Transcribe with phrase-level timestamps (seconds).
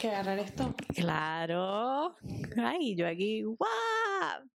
[0.00, 0.74] que agarrar esto.
[0.94, 2.16] Claro.
[2.56, 4.48] Ay, yo aquí, ¡guau!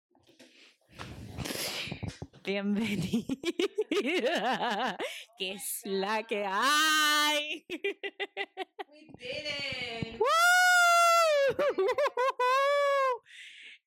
[2.44, 3.28] Bienvenida.
[5.38, 7.64] ¿Qué es la que hay?
[8.89, 10.20] We did it.
[10.20, 10.25] ¡Woo!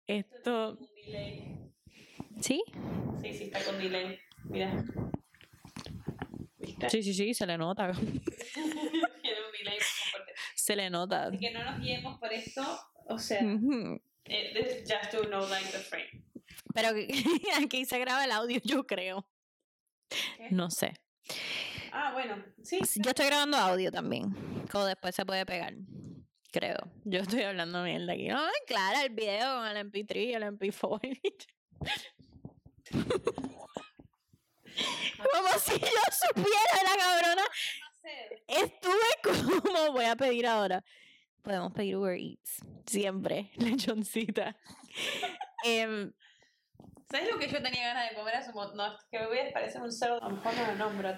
[0.07, 0.79] Esto.
[2.41, 2.63] ¿sí?
[3.21, 4.21] Sí, sí, está con delay.
[4.45, 4.85] Mira.
[6.89, 7.93] Sí, sí, sí, se le nota.
[10.55, 11.29] Se le nota.
[11.29, 12.63] Así que no nos guiemos por esto.
[13.07, 16.23] O sea, eh, this just to know like the frame.
[16.75, 16.89] Pero
[17.65, 19.27] aquí se graba el audio, yo creo.
[20.09, 20.49] ¿Qué?
[20.51, 20.93] No sé.
[21.91, 22.45] Ah, bueno.
[22.63, 22.81] Sí.
[22.97, 24.35] Yo estoy grabando audio también.
[24.71, 25.75] Como después se puede pegar.
[26.53, 26.77] Creo.
[27.05, 28.29] Yo estoy hablando mierda aquí.
[28.29, 31.21] No, claro, el video con el MP3 y el MP4.
[35.33, 37.45] Como si yo supiera la cabrona.
[38.47, 39.93] Estuve como.
[39.93, 40.83] Voy a pedir ahora.
[41.43, 42.65] Podemos pedir Uber Eats.
[42.87, 43.51] Siempre.
[43.57, 44.57] Lechoncita.
[45.65, 46.13] Em,
[47.11, 48.77] ¿Sabes lo que yo tenía ganas de comer hace un montón?
[48.77, 50.23] No, es que me voy a parecer un cerdo.
[50.23, 51.15] A lo mejor no lo nombro.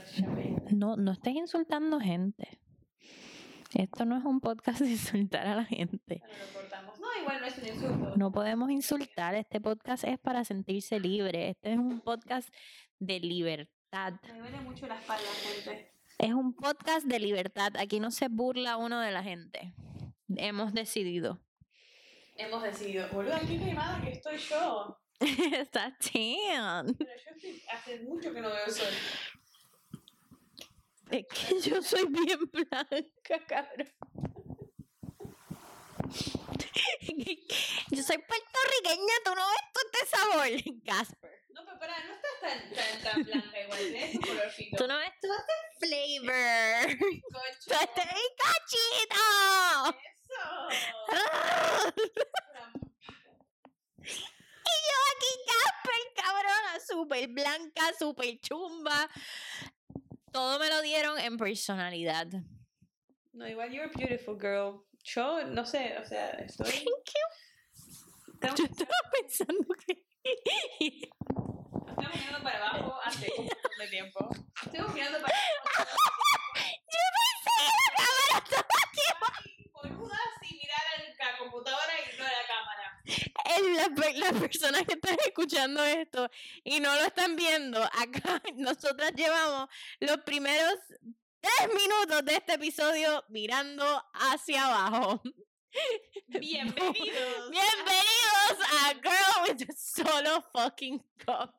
[0.70, 2.61] no, no estés insultando gente.
[3.75, 6.22] Esto no es un podcast de insultar a la gente.
[6.22, 7.00] No lo cortamos.
[7.00, 8.16] No, igual no es un insulto.
[8.16, 9.34] No podemos insultar.
[9.34, 11.50] Este podcast es para sentirse libre.
[11.50, 12.48] Este es un podcast
[13.01, 14.15] de libertad.
[14.29, 15.93] Me duele mucho la espalda, gente.
[16.19, 17.73] Es un podcast de libertad.
[17.79, 19.75] Aquí no se burla uno de la gente.
[20.37, 21.41] Hemos decidido.
[22.37, 24.98] Hemos decidido, boludo, qué quemada que estoy yo.
[25.21, 26.95] Está chill.
[26.97, 28.95] Pero yo estoy, hace mucho que no veo sol.
[31.11, 33.89] Es que yo soy bien blanca, cabrón.
[37.90, 40.48] Yo soy puertorriqueña, tú no ves todo este sabor,
[40.84, 41.30] Casper.
[41.50, 44.76] No, pero pará, no estás tan, tan, tan blanca igual, tenés un colorcito.
[44.76, 46.98] Tú no ves todo este flavor.
[47.32, 47.66] Cocho.
[47.66, 48.02] Todo este
[48.38, 49.24] cachito.
[50.10, 50.41] Eso.
[54.03, 59.09] Y yo aquí, Casper, cabrona, súper blanca, súper chumba.
[60.32, 62.28] Todo me lo dieron en personalidad.
[63.32, 64.84] No, igual you're a beautiful girl.
[65.05, 66.71] Yo, no sé, o sea, estoy...
[66.71, 68.34] Thank you.
[68.34, 70.05] Estamos, Yo estaba pensando que.
[71.88, 74.28] estamos mirando para abajo hace un montón de tiempo.
[74.65, 75.91] Estamos mirando para abajo.
[76.93, 78.66] Yo pensé que la cámara estaba
[79.37, 79.71] aquí.
[79.72, 83.03] Boluda sin mirar a la computadora y no a la cámara.
[83.56, 86.31] El- Las las personas que están escuchando esto
[86.65, 89.69] y no lo están viendo, acá nosotras llevamos
[90.00, 90.75] los primeros
[91.41, 93.84] tres minutos de este episodio mirando
[94.15, 95.21] hacia abajo.
[96.27, 97.51] Bienvenidos.
[97.51, 101.55] Bienvenidos a Girl with the Solo Fucking Cup.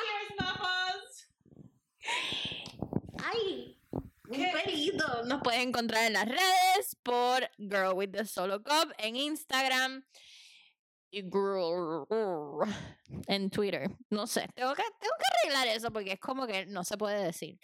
[0.00, 1.28] Cheers, mamas.
[3.24, 3.76] ¡Ay!
[3.92, 5.24] Un pelito.
[5.24, 10.04] Nos pueden encontrar en las redes por Girl with the Solo Cup en Instagram
[13.26, 13.90] en Twitter.
[14.10, 17.24] No sé, tengo que, tengo que arreglar eso porque es como que no se puede
[17.24, 17.58] decir.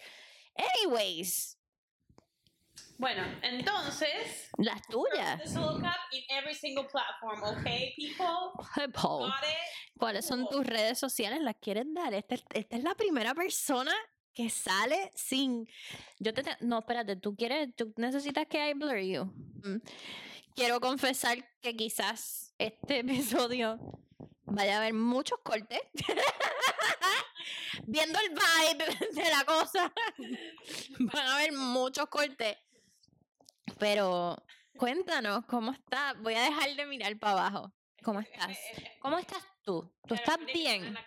[0.55, 1.57] Anyways,
[2.97, 5.41] Bueno, entonces, las tuyas.
[5.43, 8.91] the Solo Cup in every single platform, okay, people?
[8.93, 9.99] Paul, Got it?
[9.99, 11.41] ¿cuáles son tus redes sociales?
[11.41, 12.13] ¿Las quieres dar?
[12.13, 13.93] Esta, es- esta es la primera persona
[14.33, 15.67] que sale sin...
[16.19, 16.43] Yo te...
[16.43, 17.69] te- No, espérate, tú quieres...
[17.75, 19.25] Tú necesitas que I blur you.
[19.63, 19.81] Mm.
[20.55, 23.79] Quiero confesar que quizás este episodio
[24.45, 25.81] vaya a haber muchos cortes.
[27.85, 29.93] Viendo el vibe de la cosa.
[30.99, 32.57] Van a haber muchos cortes.
[33.79, 34.35] Pero
[34.77, 36.19] cuéntanos, ¿cómo estás?
[36.21, 37.73] Voy a dejar de mirar para abajo.
[38.03, 38.57] ¿Cómo estás?
[38.99, 39.93] ¿Cómo estás tú?
[40.07, 40.97] ¿Tú estás bien?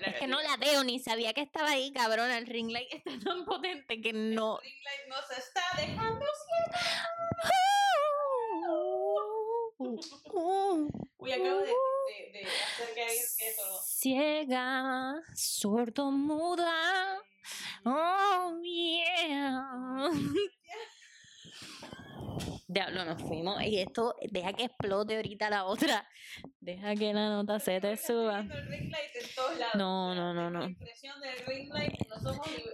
[0.00, 2.30] Es que no la veo, ni sabía que estaba ahí, cabrón.
[2.30, 4.58] El ring light está tan potente que no.
[4.60, 6.24] El ring light nos está dejando
[11.18, 13.80] Uy, acabo de, de, de hacer que alguien quede sordo.
[13.84, 17.18] Ciega, sordo, muda.
[17.84, 20.10] Oh, yeah.
[22.68, 23.62] Diablo, nos fuimos.
[23.62, 26.08] Y esto, deja que explote ahorita la otra.
[26.58, 28.44] Deja que la nota se te suba.
[29.74, 30.68] No, no, no, no.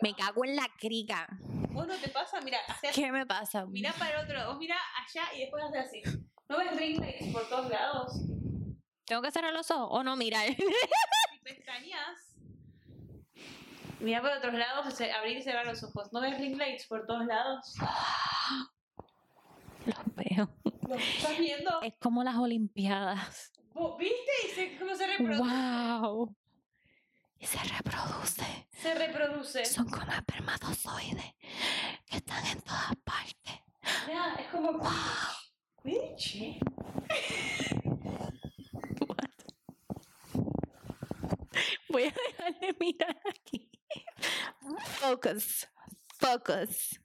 [0.00, 1.26] Me cago en la crica.
[1.70, 2.58] Vos no te pasa, mira.
[2.94, 3.66] ¿Qué me pasa?
[3.66, 6.02] Mira para el otro lado, vos mira allá y después hace así.
[6.48, 8.12] ¿No ves ring lights por todos lados?
[9.04, 10.46] ¿Tengo que cerrar los ojos o no mirar?
[10.48, 12.36] Si pestañas.
[14.00, 16.12] Mira por otros lados, abrir y cerrar los ojos.
[16.12, 17.74] ¿No ves ring lights por todos lados?
[19.86, 20.50] Los veo.
[20.88, 21.82] ¿Lo estás viendo?
[21.82, 23.52] Es como las Olimpiadas.
[23.72, 24.76] ¿Vos ¿Viste?
[24.78, 25.42] Cómo se reproduce.
[25.42, 26.36] ¡Wow!
[27.38, 28.68] Y se reproduce.
[28.72, 29.64] Se reproduce.
[29.64, 31.34] Son como espermatozoides
[32.06, 33.62] que están en todas partes.
[34.06, 34.78] Ya, es como
[35.82, 36.58] Quidditch.
[41.88, 43.70] Voy a dejar de mirar aquí.
[45.00, 45.66] Focus.
[46.20, 47.00] Focus.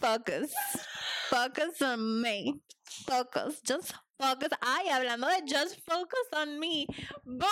[0.00, 0.52] Focus.
[1.28, 2.60] Focus on me.
[3.06, 3.60] Focus.
[3.62, 4.50] Just focus.
[4.60, 6.86] Ay, hablando de just focus on me.
[7.24, 7.48] ¡Boom!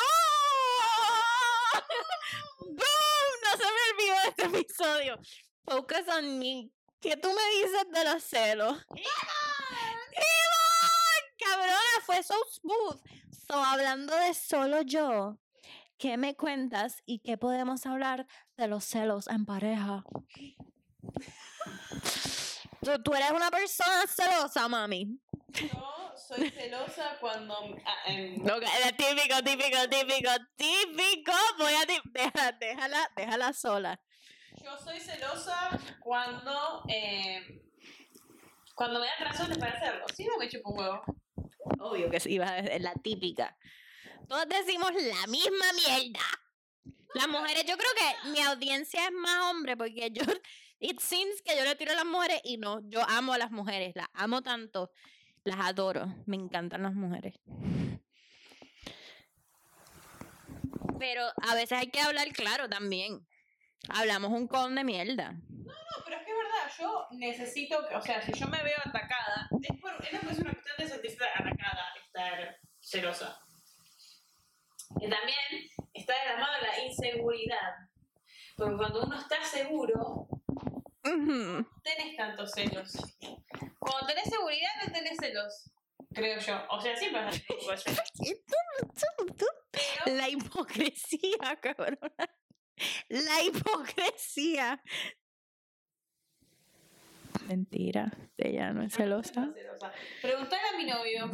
[2.61, 3.31] ¡Boom!
[3.45, 5.19] No se me olvidó este episodio.
[5.65, 6.71] Focus on me.
[7.01, 8.87] ¿Qué tú me dices de los celos?
[11.39, 13.01] Cabrona, fue so smooth.
[13.47, 15.39] So, hablando de solo yo,
[15.99, 18.27] ¿qué me cuentas y qué podemos hablar
[18.57, 20.05] de los celos en pareja?
[22.83, 25.19] ¿Tú, tú eres una persona celosa, mami?
[25.61, 27.55] Yo soy celosa cuando.
[27.87, 31.33] ah, em, Ok, eh, típico, típico, típico, típico.
[31.59, 31.87] Voy a...
[31.87, 34.01] ti- Déjala, déjala, déjala sola.
[34.63, 35.71] yo soy celosa
[36.01, 36.83] cuando.
[36.89, 37.61] em,
[38.79, 40.07] cuando me dan razones para hacerlo.
[40.15, 41.03] Si no, me chupo un huevo.
[41.81, 43.59] Obvio que sí, decir la típica.
[44.29, 46.21] Todos decimos la misma mierda.
[47.15, 50.23] Las mujeres, yo creo que mi audiencia es más hombre porque yo,
[50.79, 53.51] it seems que yo le tiro a las mujeres y no, yo amo a las
[53.51, 54.93] mujeres, las amo tanto,
[55.43, 57.35] las adoro, me encantan las mujeres.
[61.01, 63.27] Pero a veces hay que hablar claro también.
[63.89, 65.33] Hablamos un con de mierda.
[65.33, 65.75] No,
[66.05, 69.81] pero es que es verdad, yo necesito, o sea, si yo me veo atacada, es,
[69.81, 73.41] por, es una cuestión de sentirse atacada, estar celosa.
[75.01, 77.75] Que también está de la mano la inseguridad.
[78.57, 80.29] Porque cuando uno está seguro,
[81.05, 82.93] no tenés tantos celos.
[83.79, 85.71] Cuando tenés seguridad, no tenés celos.
[86.15, 86.61] Creo yo.
[86.71, 87.85] O sea, siempre vas a tener celos.
[90.07, 92.31] La hipocresía, cabrona.
[93.09, 94.83] La hipocresía.
[97.49, 99.47] Mentira, ella no es celosa.
[99.47, 99.93] no celosa.
[100.21, 101.31] Preguntale a mi novio.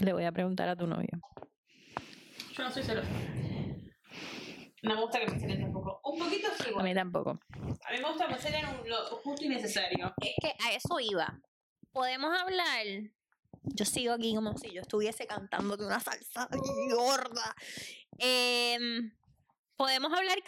[0.00, 1.08] Le voy a preguntar a tu novio.
[2.52, 3.08] Yo no soy celosa.
[4.82, 6.00] No me gusta que me celen tampoco.
[6.04, 7.30] Un poquito sí, A mí tampoco.
[7.30, 10.12] A mí me gusta que me celen un- lo justo y necesario.
[10.20, 11.40] Es que a eso iba.
[11.92, 12.84] Podemos hablar.
[13.64, 16.48] Yo sigo aquí como si yo estuviese cantando de una salsa
[16.94, 17.54] gorda.
[18.18, 19.10] Em,
[19.76, 20.38] Podemos hablar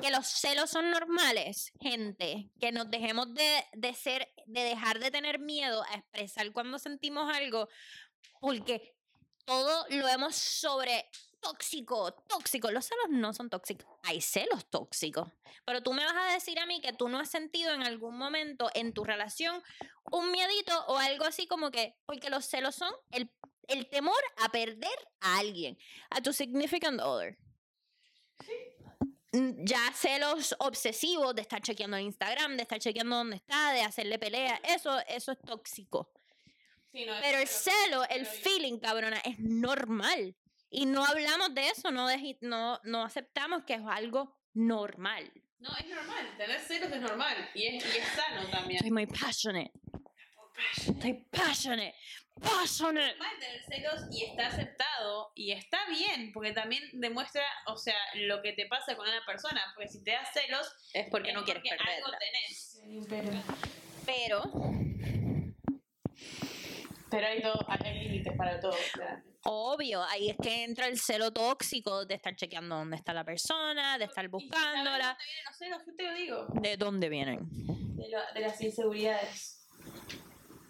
[0.00, 2.50] que los celos son normales, gente.
[2.60, 7.34] Que nos dejemos de, de ser, de dejar de tener miedo a expresar cuando sentimos
[7.34, 7.68] algo,
[8.40, 8.94] porque
[9.44, 11.10] todo lo hemos sobre
[11.40, 12.70] tóxico, tóxico.
[12.70, 13.86] Los celos no son tóxicos.
[14.02, 15.28] Hay celos tóxicos.
[15.64, 18.16] Pero tú me vas a decir a mí que tú no has sentido en algún
[18.16, 19.62] momento en tu relación
[20.10, 23.30] un miedito o algo así como que, porque los celos son el,
[23.68, 25.78] el temor a perder a alguien,
[26.10, 27.38] a tu significant other.
[29.32, 33.82] Mm, Ya celos obsesivos de estar chequeando en Instagram, de estar chequeando dónde está, de
[33.82, 36.10] hacerle pelea, eso, eso es tóxico.
[36.92, 40.34] Sí, no, Pero el celo, el feeling, cabrona, es normal.
[40.70, 42.08] Y no hablamos de eso, no,
[42.42, 45.30] no, no aceptamos que es algo normal.
[45.58, 46.34] No, es normal.
[46.36, 47.50] Tener celos es normal.
[47.54, 48.76] Y es, y es sano también.
[48.76, 49.72] Estoy muy passionate.
[50.76, 51.94] Estoy passionate.
[52.40, 53.08] Passionate.
[53.16, 58.40] normal tener celos y está aceptado y está bien, porque también demuestra, o sea, lo
[58.42, 61.44] que te pasa con una persona, porque si te das celos Es porque es no
[61.44, 62.18] quieres porque algo perderla.
[62.18, 62.80] tenés.
[64.06, 64.42] Pero,
[67.10, 67.42] Pero hay,
[67.84, 68.76] hay límites para todo.
[68.92, 69.37] claramente.
[69.50, 73.96] Obvio, ahí es que entra el celo tóxico de estar chequeando dónde está la persona,
[73.98, 75.08] de estar ¿Y sabes buscándola.
[75.08, 75.82] dónde vienen los celos?
[75.86, 76.46] Yo te lo digo.
[76.60, 77.38] ¿De dónde vienen?
[77.96, 79.66] De, lo- de las inseguridades.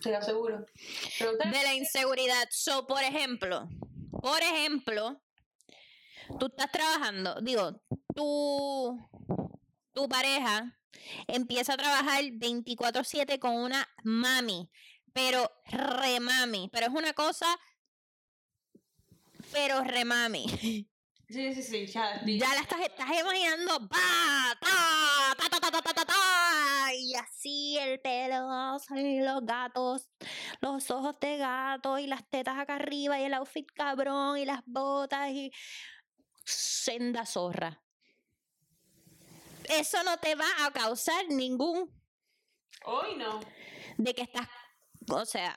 [0.01, 0.65] Te lo aseguro.
[1.19, 2.47] De la inseguridad.
[2.51, 3.69] So, por ejemplo,
[4.23, 5.21] por ejemplo,
[6.39, 7.83] tú estás trabajando, digo,
[8.15, 8.97] tu,
[9.93, 10.79] tu pareja
[11.27, 14.71] empieza a trabajar 24/7 con una mami,
[15.13, 17.47] pero remami, pero es una cosa,
[19.53, 20.45] pero remame.
[21.29, 22.25] Sí, sí, sí, ya.
[22.25, 22.81] Ya la estás,
[23.21, 24.57] imaginando, ¡pa!
[24.59, 25.37] ¡ta!
[25.37, 28.49] ¡ta, ta, ta, ta, ta, ta, ta, Y así el pelo,
[28.97, 30.09] y los gatos,
[30.63, 34.63] los ojos de gato, y las tetas acá arriba, y el outfit cabrón, y las
[34.65, 35.53] botas, y.
[36.47, 37.83] Senda zorra.
[39.69, 41.93] Eso no te va a causar ningún.
[42.87, 43.41] Hoy no.
[43.99, 44.49] De que estás.
[45.11, 45.55] O sea,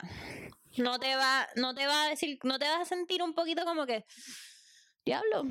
[0.78, 3.66] no te va, no te va a decir, no te vas a sentir un poquito
[3.66, 4.06] como que,
[5.06, 5.44] diablo.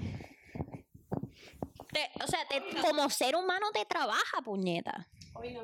[1.92, 5.08] Te- o sea, te- como ser humano te trabaja, puñeta.
[5.34, 5.62] Hoy no.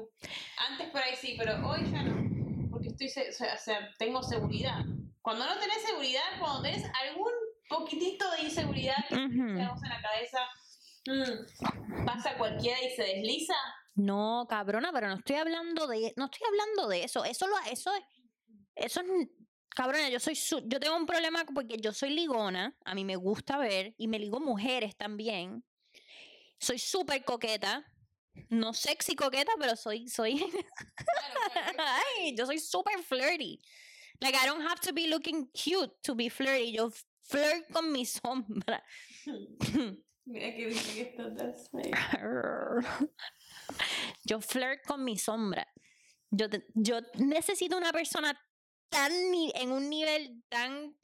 [0.68, 2.70] Antes por ahí sí, pero hoy ya no.
[2.70, 4.80] Porque estoy, o sea, tengo seguridad.
[5.22, 7.30] Cuando no tenés seguridad, cuando tenés algún
[7.68, 9.28] poquitito de inseguridad que Ujú.
[9.32, 10.38] tenemos en la cabeza,
[11.08, 12.04] Mm.
[12.04, 13.54] ¿Pasa cualquiera y se desliza?
[13.94, 17.24] No, cabrona, pero no estoy hablando de, no estoy hablando de eso.
[17.24, 18.02] Eso lo, eso es,
[18.74, 19.06] eso es,
[19.76, 20.08] cabrona.
[20.08, 22.74] Yo soy, su- yo tengo un problema porque yo soy ligona.
[22.84, 25.62] A mí me gusta ver y me ligo mujeres también.
[26.58, 27.84] Soy súper coqueta.
[28.50, 30.34] No sexy coqueta, pero soy, soy,
[31.78, 33.60] ay, yo soy súper flirty.
[34.20, 36.72] Like I don't have to be looking cute to be flirty.
[36.72, 36.90] Yo
[37.22, 38.82] flirt con mi sombra.
[40.26, 41.70] Mira que dice que esto das.
[44.24, 45.66] Yo flirt con mi sombra.
[46.30, 48.36] Yo, yo necesito una persona
[48.96, 49.12] tan
[49.54, 50.96] en un nivel tan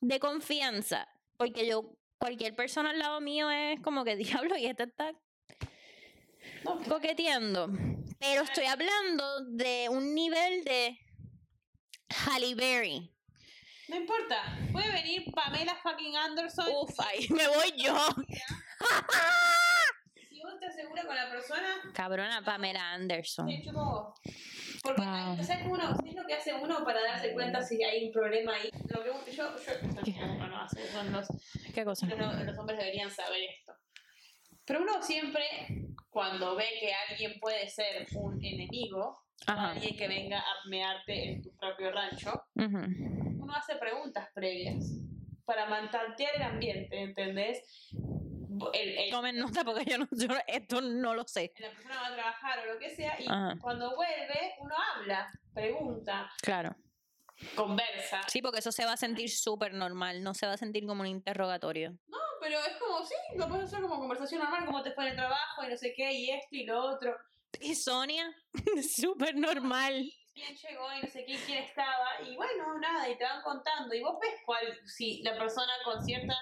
[0.00, 1.06] de confianza.
[1.36, 4.16] Porque yo, cualquier persona al lado mío es como que
[4.48, 5.12] diablo y este está
[6.88, 7.68] coqueteando.
[8.18, 10.98] Pero estoy hablando de un nivel de
[12.08, 13.12] Halle Berry.
[13.88, 14.58] no importa.
[14.72, 16.66] Puede venir Pamela fucking Anderson.
[16.74, 17.94] Uf, ahí me voy yo.
[20.30, 23.48] Si vos estás segura con la persona, Cabrona Pamela Anderson.
[24.86, 25.42] Porque, Wow.
[25.42, 28.54] ¿sabes cómo uno, ¿sabes lo que hace uno para darse cuenta si hay un problema
[28.54, 28.70] ahí?
[28.88, 29.72] Lo que yo, yo,
[30.04, 30.12] ¿Qué?
[30.12, 31.26] no hace, son los,
[31.74, 32.06] ¿Qué cosa?
[32.06, 33.72] no, los hombres deberían saber esto.
[34.64, 35.42] Pero uno siempre,
[36.08, 41.56] cuando ve que alguien puede ser un enemigo, alguien que venga a mearte en tu
[41.56, 42.78] propio rancho, Ujú.
[43.42, 44.84] uno hace preguntas previas
[45.44, 47.90] para mantantear el ambiente, ¿entendés?
[48.72, 51.52] El, el- Tomen nota porque yo, no, yo esto no lo sé.
[51.58, 53.56] la persona va a trabajar o lo que sea, y Ajá.
[53.60, 56.74] cuando vuelve, uno habla, pregunta, Claro.
[57.54, 58.20] conversa.
[58.28, 61.02] Sí, porque eso se va a sentir súper normal, no se va a sentir como
[61.02, 61.92] un interrogatorio.
[62.08, 65.10] No, pero es como, sí, lo puedes hacer como conversación normal, como te fue en
[65.10, 67.16] el trabajo y no sé qué, y esto y lo otro.
[67.60, 68.34] Y Sonia,
[68.96, 70.04] súper normal.
[70.34, 73.94] quién llegó y no sé qué, quién estaba, y bueno, nada, y te van contando,
[73.94, 76.34] y vos ves cuál, si la persona con cierta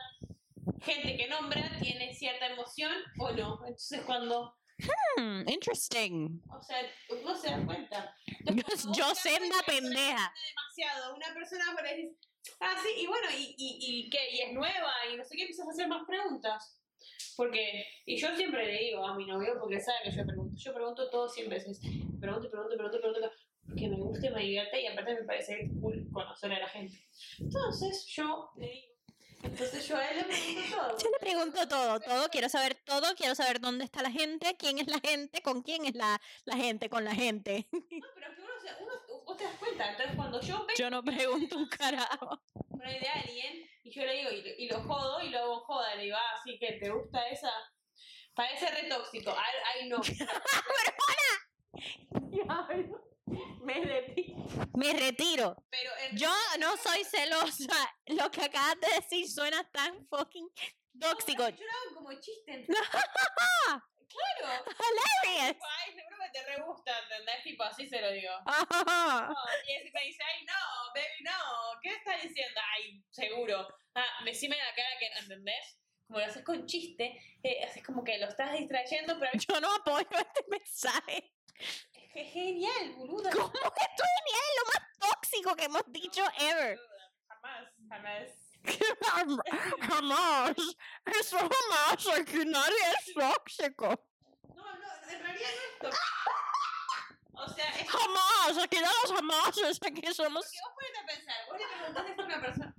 [0.85, 3.59] gente que nombra tiene cierta emoción o no.
[3.65, 4.55] Entonces cuando,
[5.17, 6.43] Hmm, interesting.
[6.51, 6.79] o sea,
[7.11, 8.15] uno se da cuenta.
[8.27, 10.35] Yo, Entonces, yo cuenta que una pendeja.
[10.51, 12.11] demasiado, una persona para decir,
[12.61, 15.43] ah, sí, y bueno, y, y, y qué, y es nueva, y no sé qué,
[15.43, 16.81] empiezas a hacer más preguntas.
[17.37, 20.75] Porque, y yo siempre le digo a mi novio, porque sabe que yo pregunto, yo
[20.75, 21.81] pregunto todo 100 veces,
[22.21, 23.31] pregunto, pregunto, pregunto, pregunto,
[23.67, 26.99] porque me gusta y me divierte y aparte me parece cool conocer a la gente.
[27.39, 28.94] Entonces yo le digo,
[29.45, 30.99] entonces yo a él le pregunto todo.
[30.99, 34.79] Yo le pregunto todo, todo, quiero saber todo, quiero saber dónde está la gente, quién
[34.79, 37.67] es la gente, con quién es la, la gente, con la gente.
[37.73, 37.81] No,
[38.15, 41.57] pero que uno, uno, vos te das cuenta, entonces cuando yo veo Yo no pregunto
[41.57, 42.41] un carajo.
[42.71, 45.61] una idea de alguien y yo le digo y, y lo jodo y lo hago
[45.61, 47.51] joda, le digo, ah, sí, que te gusta esa.
[48.35, 50.01] Parece re tóxico, ay, ay no.
[53.65, 54.47] Me retiro.
[54.75, 55.57] Me retiro.
[55.71, 57.97] Pero Yo no soy celosa.
[58.07, 60.49] Lo que acabas de decir suena tan fucking
[61.01, 61.49] tóxico.
[61.49, 62.67] Yo lo hago como chiste.
[64.15, 64.65] claro.
[64.79, 65.57] Hilarious.
[65.63, 67.43] Ay, seguro que te re gusta, ¿entendés?
[67.43, 68.33] Tipo, así se lo digo.
[68.47, 69.35] No,
[69.67, 71.81] y así me dice, ay, no, baby, no.
[71.83, 72.61] ¿Qué estás diciendo?
[72.77, 73.67] Ay, seguro.
[73.95, 75.81] Ah, me decime en la cara que, ¿entendés?
[76.07, 79.75] Como lo haces con chiste, eh, haces como que lo estás distrayendo, pero Yo no
[79.75, 81.33] apoyo este mensaje.
[82.15, 83.31] Es genial, boludo.
[83.31, 84.51] ¿Cómo que esto es genial?
[84.59, 86.79] Lo más tóxico que hemos dicho ever.
[87.29, 88.29] Jamás, jamás.
[89.81, 90.57] jamás.
[91.07, 92.07] Eso jamás.
[92.19, 93.89] Aquí nadie es tóxico.
[94.55, 95.99] No, no, en realidad no es tóxico.
[97.37, 98.59] O sea, es Jamás.
[98.63, 99.81] Aquí no los jamases.
[99.85, 100.45] Aquí somos.
[100.45, 102.75] porque vos ponete a pensar, vos le preguntaste esto a una persona.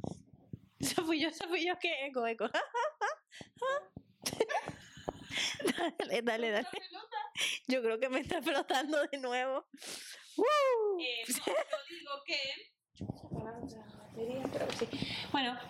[0.80, 2.50] Esa fui yo, esa fui yo que eco, eco.
[6.00, 6.68] dale, dale, dale.
[7.68, 9.66] Yo creo que me está explotando de nuevo.
[10.38, 11.00] ¡Woo!
[11.00, 12.40] Eh, no, yo digo que.
[15.32, 15.60] Bueno.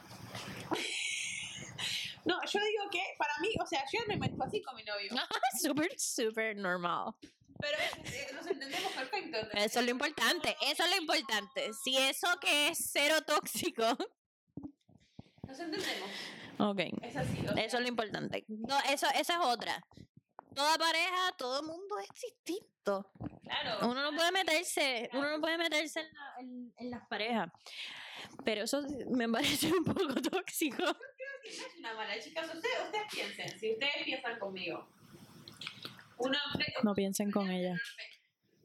[2.26, 5.12] No, yo digo que para mí, o sea, yo me manejo así con mi novio.
[5.62, 7.14] Súper, súper normal.
[7.60, 9.38] Pero eh, nos entendemos perfecto.
[9.38, 9.66] ¿entendés?
[9.66, 11.72] Eso es lo importante, eso es lo importante.
[11.84, 13.84] Si eso que es cero tóxico.
[15.44, 16.10] Nos entendemos.
[16.58, 16.80] Ok.
[17.04, 17.48] Es así.
[17.48, 18.44] o sea, Eso es lo importante.
[18.48, 19.86] No, eso, esa es otra.
[20.56, 23.12] Toda pareja, todo mundo es distinto.
[23.44, 23.90] Claro.
[23.90, 27.52] Uno no puede meterse, uno no puede meterse en, la- en- en las parejas.
[28.44, 30.84] Pero eso me parece un poco tóxico.
[30.84, 30.92] No
[31.44, 32.46] es una mala, chicas.
[32.54, 34.88] Ustedes, ustedes piensen, si ustedes piensan conmigo.
[36.18, 36.38] Uno,
[36.84, 37.76] No piensen con ella.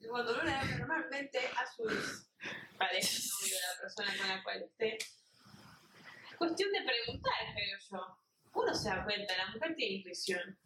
[0.09, 2.27] Cuando uno le habla normalmente a sus
[2.79, 8.19] parejas, novio, la persona con la cual esté, es cuestión de preguntar, creo yo.
[8.55, 10.57] Uno se da cuenta, la mujer tiene intuición.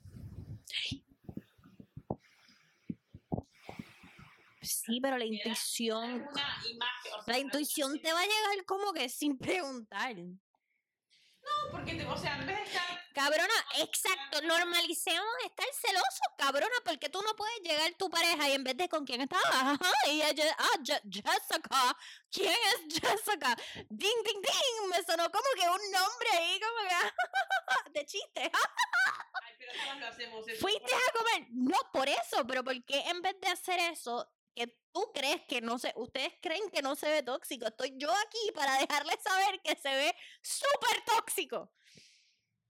[4.64, 7.12] Sí, pero la intuición, una imagen.
[7.12, 10.14] o sea, la intuición te va a llegar como que sin preguntar.
[10.16, 13.04] No, porque, te- o sea, en vez de estar.
[13.14, 18.64] Cabrona, exacto, normalicemos estar celoso, cabrona, porque tú no puedes llegar tu pareja y en
[18.64, 19.78] vez de con quién estabas, ajá,
[20.11, 21.97] y ella, ah, Je- Jessica,
[22.33, 23.54] ¿quién es Jessica?
[23.88, 29.54] Ding, ding, ding, me sonó como que un nombre ahí, como que, de chiste, Ay,
[29.61, 33.47] pero lo hacemos fuiste a comer, no, por eso, pero ¿por qué en vez de
[33.47, 37.66] hacer eso, que tú crees que no se, ustedes creen que no se ve tóxico,
[37.66, 41.70] estoy yo aquí para dejarles saber que se ve súper tóxico.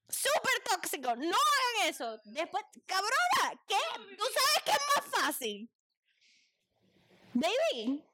[0.08, 1.16] Súper tóxico.
[1.16, 2.20] No hagan eso.
[2.24, 3.76] Después, cabrona, ¿qué?
[4.16, 5.70] ¿Tú sabes qué es más fácil?
[7.32, 8.04] Baby,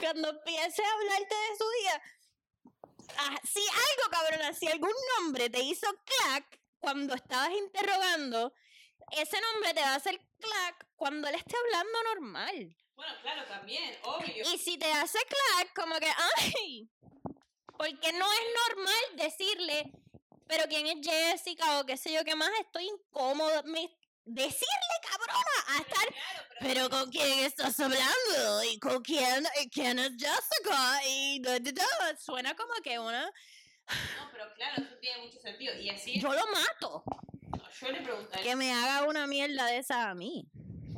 [0.00, 2.02] cuando empiece a hablarte de su día,
[3.18, 8.52] ah, si algo, cabrona, si algún nombre te hizo clack cuando estabas interrogando,
[9.12, 12.76] ese nombre te va a hacer clack cuando él esté hablando normal.
[12.94, 14.54] Bueno, claro, también, obvio.
[14.54, 16.90] Y si te hace clack, como que, ay,
[17.78, 19.92] porque no es normal decirle,
[20.46, 23.62] pero quién es Jessica o qué sé yo qué más, estoy incómoda.
[23.64, 23.90] Me,
[24.24, 26.88] decirle, cabrona, a estar, Claro, pero.
[26.88, 31.72] pero con quién estás hablando y con quién, y quién es Jessica y da, da,
[31.72, 32.16] da.
[32.18, 35.74] suena como que una, No, pero claro, eso tiene mucho sentido.
[35.78, 36.18] Y así.
[36.18, 37.04] yo lo mato,
[37.56, 38.42] no, yo le preguntaría.
[38.42, 40.48] que me haga una mierda de esa a mí.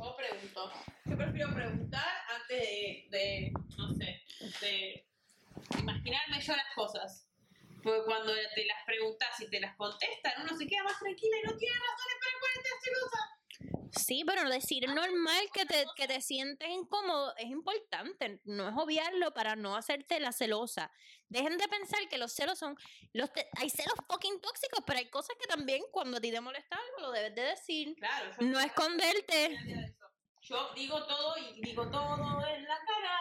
[0.01, 0.71] Yo pregunto.
[1.05, 4.23] Yo prefiero preguntar antes de, de no sé,
[4.61, 5.05] de
[5.77, 7.27] imaginarme yo las cosas.
[7.83, 11.47] Porque cuando te las preguntas y te las contestan, uno se queda más tranquila y
[11.47, 13.38] no tiene razones para ponerte celosa.
[13.91, 18.39] Sí, pero decir normal que te, que te sientes incómodo es importante.
[18.45, 20.91] No es obviarlo para no hacerte la celosa.
[21.27, 22.75] Dejen de pensar que los celos son.
[23.13, 26.39] Los te- hay celos fucking tóxicos, pero hay cosas que también cuando a ti te
[26.41, 27.95] molesta algo lo debes de decir.
[27.95, 29.57] Claro, No esconderte.
[30.41, 33.19] Yo digo todo y digo todo en la cara,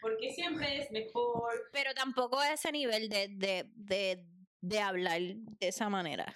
[0.00, 1.68] porque siempre es mejor.
[1.72, 4.24] Pero tampoco a ese nivel de, de, de,
[4.60, 6.34] de hablar de esa manera.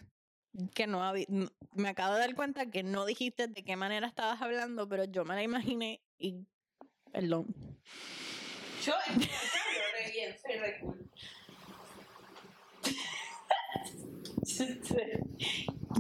[0.75, 4.41] Que no n- me acabo de dar cuenta que no dijiste de qué manera estabas
[4.43, 6.47] hablando, pero yo me la imaginé y.
[7.11, 7.47] Perdón.
[8.85, 11.11] Yo re bien, soy re cool.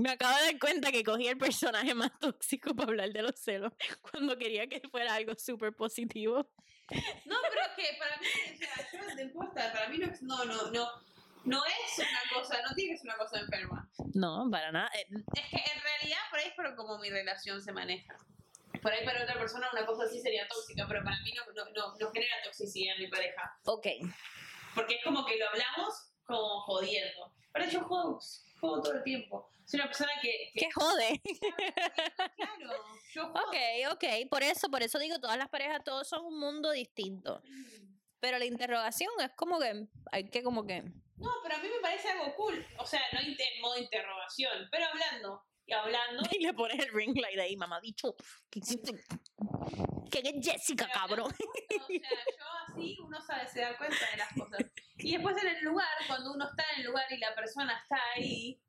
[0.00, 3.36] Me acabo de dar cuenta que cogí el personaje más tóxico para hablar de los
[3.38, 3.72] celos
[4.10, 6.48] cuando quería que fuera algo súper positivo.
[7.24, 10.44] No, pero que para mí, o sea, yo no te importa, para mí no, no,
[10.44, 10.88] no, no,
[11.44, 13.90] no es una cosa, no tiene que ser una cosa enferma.
[14.14, 14.90] No, para nada.
[14.94, 18.16] Eh, Es que en realidad por ahí es por como mi relación se maneja.
[18.81, 21.70] Por ahí para otra persona una cosa así sería tóxica, pero para mí no, no,
[21.70, 23.59] no, no genera toxicidad en mi pareja.
[23.64, 23.87] Ok.
[24.74, 27.33] Porque es como que lo hablamos como jodiendo.
[27.52, 28.20] Pero yo juego,
[28.61, 29.52] juego todo el tiempo.
[29.64, 30.50] Soy una persona que...
[30.55, 31.22] que ¿Qué jode?
[32.37, 33.48] claro, yo juego.
[33.48, 33.57] Ok,
[33.92, 34.05] ok.
[34.28, 37.42] Por eso, por eso digo, todas las parejas, todos son un mundo distinto.
[38.20, 40.85] Pero la interrogación es como que hay que como que...
[41.22, 42.66] No, pero a mí me parece algo cool.
[42.78, 45.44] O sea, no en modo interrogación, pero hablando.
[45.66, 46.22] Y hablando.
[46.32, 48.14] Y le pones el ring light ahí, mamá dicho.
[48.50, 48.92] ¿Qué hiciste?
[50.11, 51.32] ¿Quién es Jessica, cabrón?
[51.32, 54.61] O sea, yo así uno sabe, se da cuenta de las cosas.
[54.98, 57.98] Y después en el lugar, cuando uno está en el lugar y la persona está
[58.14, 58.61] ahí.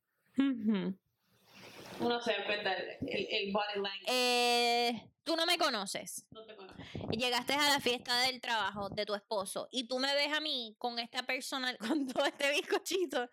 [2.06, 4.06] Uno se da cuenta el, el, el body language.
[4.08, 6.26] Eh, tú no me conoces.
[6.32, 6.74] No te conozco.
[7.12, 10.76] Llegaste a la fiesta del trabajo de tu esposo y tú me ves a mí
[10.78, 13.30] con esta persona, con todo este bizcochito.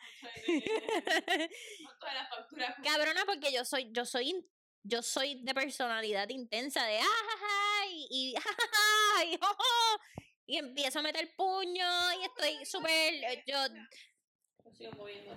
[0.46, 2.74] Con todas las facturas.
[2.82, 4.46] Cabrona, porque yo soy, yo soy,
[4.82, 9.98] yo soy de personalidad intensa, de ah, y, y, ah, y, oh, oh",
[10.46, 13.14] y empiezo a meter puño y estoy súper,
[13.46, 13.58] yo,
[14.64, 15.36] Lo sigo moviendo.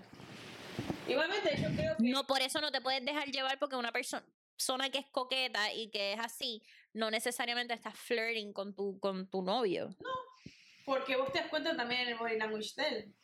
[1.08, 2.04] Igualmente, yo creo que.
[2.04, 5.74] no, por eso no te puedes dejar llevar porque una persona persona que es coqueta
[5.74, 6.62] y que es así,
[6.94, 9.90] no necesariamente estás flirting con tu, con tu novio.
[10.86, 13.16] Porque vos te das cuenta también en el body language de él.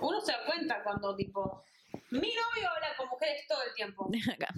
[0.00, 1.64] Uno se da cuenta cuando, tipo.
[2.10, 4.08] Mi novio habla con mujeres todo el tiempo.
[4.32, 4.48] Acá.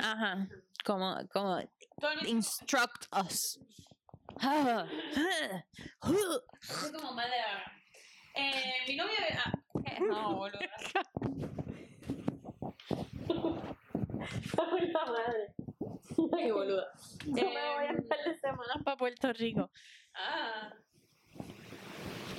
[0.00, 0.48] Ajá.
[0.84, 1.60] Como, como,
[2.26, 3.58] instruct us.
[4.40, 4.86] Ah,
[6.92, 7.79] como la-
[8.34, 9.42] Eh, mi novia.
[9.44, 9.52] Ah,
[10.00, 10.58] no, boludo.
[14.92, 15.54] la madre.
[16.36, 16.86] Qué boluda.
[17.26, 19.70] Yo me voy a estar de semanas para Puerto Rico.
[20.14, 20.72] Ah.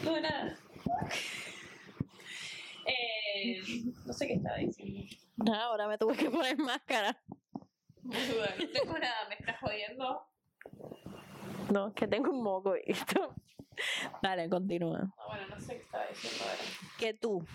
[0.03, 0.57] No, nada.
[2.85, 3.61] Eh,
[4.05, 5.03] no sé qué estaba diciendo.
[5.37, 7.21] Nada, ahora me tuve que poner máscara.
[8.01, 10.27] Boluda, no tengo nada, me estás jodiendo.
[11.71, 13.33] No, es que tengo un moco y esto.
[14.21, 14.99] Dale, continúa.
[14.99, 16.63] No, bueno, no sé qué estaba diciendo ahora.
[16.97, 17.45] Que tú.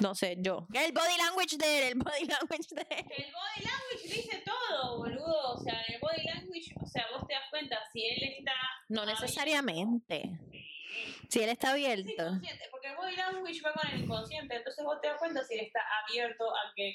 [0.00, 0.66] No sé, yo.
[0.72, 3.06] Que el body language de él, el body language de él.
[3.16, 5.54] El body language dice todo, boludo.
[5.54, 8.52] O sea, el body language, o sea, vos te das cuenta si él está.
[8.88, 10.38] No abierto, necesariamente.
[11.28, 12.12] Si él está abierto.
[12.16, 15.42] consciente, porque el body body language va con el inconsciente, entonces vos te das cuenta
[15.44, 16.94] si él está abierto a que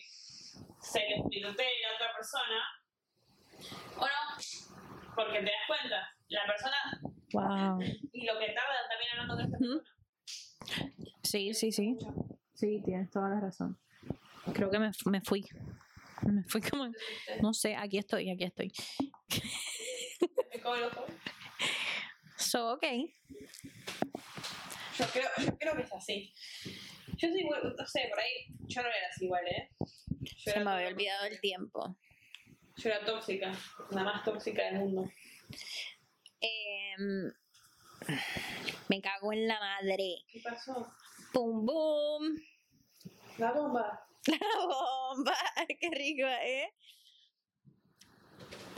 [0.80, 2.62] se le pilotee a otra persona
[3.98, 7.02] o no, porque te das cuenta, la persona
[7.34, 7.82] Wow.
[7.82, 9.84] y lo que tarda también hablando con esta persona.
[11.24, 11.98] Sí, sí, sí.
[12.54, 13.78] Sí, tienes toda la razón.
[14.54, 15.46] Creo que me, me fui.
[16.22, 16.90] Me fui como...
[17.42, 18.72] No sé, aquí estoy, aquí estoy.
[22.38, 22.84] So, ok.
[25.00, 26.34] Yo creo, yo creo que es así.
[27.18, 29.70] Yo soy, muy- no sé, por ahí, yo no era así igual, ¿eh?
[30.20, 31.98] Yo Se me había olvidado el tiempo.
[32.78, 33.52] Yo era tóxica,
[33.92, 35.10] la más tóxica del mundo.
[36.44, 37.32] Em,
[38.90, 40.26] me cago en la madre.
[40.28, 40.94] ¿Qué pasó?
[41.32, 42.36] ¡Pum, boom!
[43.38, 44.06] La bomba.
[44.28, 45.36] La bomba.
[45.80, 46.74] Qué rico, ¿eh?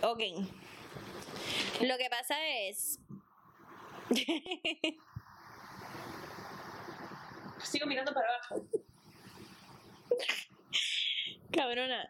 [0.03, 0.19] Ok.
[1.81, 2.35] Lo que pasa
[2.67, 2.99] es.
[7.63, 8.67] Sigo mirando para abajo.
[11.51, 12.07] Cabrona.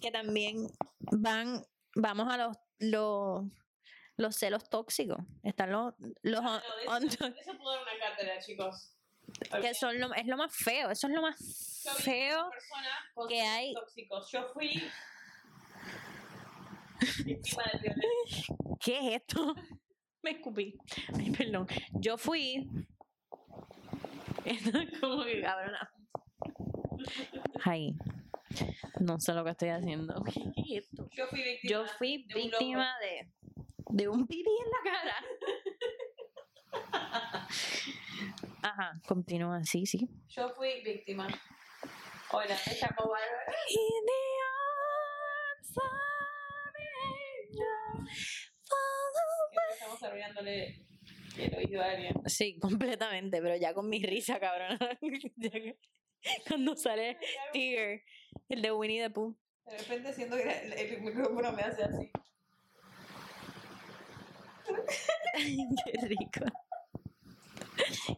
[0.00, 0.66] Que también
[0.98, 1.66] van.
[1.94, 2.56] Vamos a los.
[2.78, 3.44] los
[4.16, 5.18] los celos tóxicos.
[5.42, 5.94] Están los.
[6.22, 6.90] los on- no, de, eso,
[7.24, 8.90] on- eso puedo dar una cátedra, chicos.
[9.60, 10.90] que son lo, es lo más feo.
[10.90, 12.50] Eso es lo más feo.
[13.14, 14.30] con que hay- tóxicos.
[14.30, 14.82] Yo fui.
[18.80, 19.54] ¿Qué es esto?
[20.22, 20.74] Me escupí.
[21.18, 21.66] Ay, perdón.
[21.92, 22.66] Yo fui.
[24.44, 25.90] Esto es como que cabrona.
[27.64, 27.94] Ay.
[29.00, 30.22] No sé lo que estoy haciendo.
[30.24, 30.40] ¿Qué
[30.78, 31.08] es esto?
[31.12, 31.70] Yo fui víctima.
[31.70, 33.30] Yo fui víctima de.
[33.94, 35.16] De un pipí en la cara.
[38.62, 40.08] Ajá, continúa, sí, sí.
[40.28, 41.28] Yo fui víctima.
[42.32, 43.54] Hola, me llamo Bárbara.
[43.68, 45.84] In the arms of
[46.74, 47.78] an angel,
[48.64, 50.84] follow Creo que estamos arruinándole
[51.38, 52.14] el oído a alguien.
[52.26, 54.76] Sí, completamente, pero ya con mi risa, cabrón.
[56.48, 57.16] Cuando sale
[57.52, 58.02] Tiger,
[58.48, 59.36] el de Winnie the Pooh.
[59.66, 62.10] De repente siento que el micrófono me hace así.
[65.84, 66.44] Qué rico.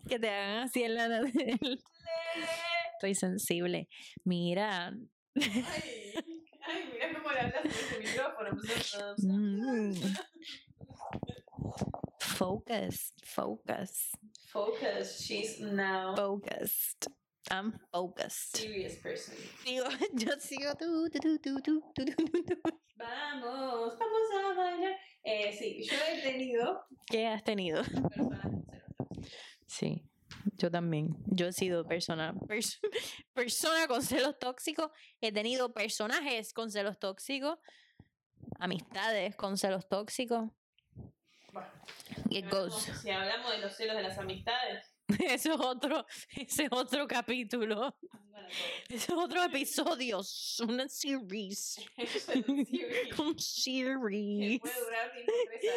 [0.08, 1.34] Que te hagan así en la nariz.
[2.94, 3.88] Estoy sensible.
[4.24, 4.88] Mira.
[5.34, 5.64] Ay,
[6.62, 8.50] ay, mira cómo le hablas en ese micrófono.
[9.18, 9.94] mm,
[12.20, 14.14] Focused, focused,
[14.48, 17.08] Focus, she's now focused.
[17.50, 18.56] I'm focused.
[18.56, 19.34] Serious person.
[19.64, 24.96] Yo sigo tú, tú, tú, tú, tú, tú, Vamos, vamos a bailar.
[25.22, 26.86] Eh, sí, yo he tenido.
[27.08, 27.82] ¿Qué has tenido?
[29.66, 30.02] Sí,
[30.56, 31.16] yo también.
[31.26, 32.80] Yo he sido persona, pers
[33.34, 34.90] persona con celos tóxicos.
[35.20, 37.58] He tenido personajes con celos tóxicos.
[38.58, 40.50] Amistades con celos tóxicos.
[41.52, 41.68] Bueno,
[42.30, 42.46] It.
[43.02, 44.95] Si hablamos de los celos de las amistades.
[45.20, 46.04] Ese es otro,
[46.36, 47.96] ese es otro capítulo.
[48.10, 48.48] bueno,
[48.88, 50.20] Ese es otro episodio.
[50.66, 51.78] Una series.
[51.96, 54.60] es un series Un que series.
[54.60, 55.70] puede durar tres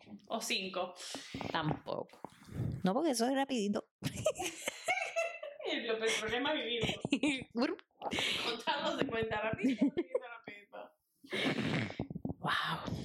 [0.00, 0.22] años.
[0.26, 0.94] O cinco.
[1.50, 2.20] Tampoco.
[2.82, 3.86] No, porque eso es rapidito.
[5.70, 7.48] El, el problema es vivir.
[8.44, 9.76] Contamos de cuenta rápido.
[10.20, 10.92] rapidito.
[12.38, 12.96] wow.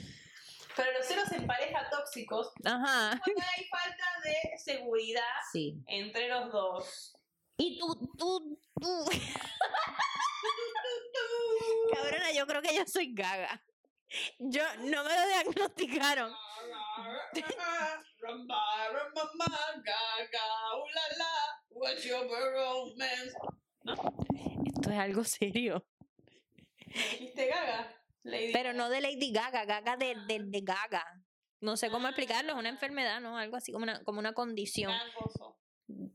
[0.75, 3.19] Pero los celos en pareja tóxicos, Ajá.
[3.23, 5.75] cuando hay falta de seguridad Sí.
[5.87, 7.13] entre los dos.
[7.57, 9.05] Y tú, tú, tú.
[11.93, 13.63] Cabrona, yo creo que yo soy gaga.
[14.39, 16.33] Yo no me lo diagnosticaron.
[24.65, 25.85] Esto es algo serio.
[26.85, 28.00] ¿Dijiste gaga?
[28.23, 31.03] Lady Pero no de Lady Gaga, Gaga de, de, de Gaga.
[31.59, 33.37] No sé cómo explicarlo, es una enfermedad, ¿no?
[33.37, 34.91] Algo así como una, como una condición.
[34.91, 35.57] Cangoso.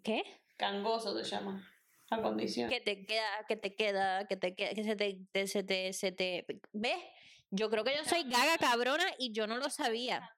[0.03, 0.23] ¿Qué?
[0.57, 1.69] Cangoso se llama.
[2.11, 2.69] La condición.
[2.71, 5.93] Que te queda, que te queda, que te queda, que se te, te- se te,
[5.93, 6.47] se te.
[6.73, 6.97] ¿Ves?
[7.51, 10.29] Yo creo que yo soy Gaga cabrona y yo no lo sabía.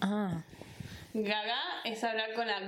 [0.00, 0.44] Ah.
[1.12, 2.60] Gaga es hablar con la.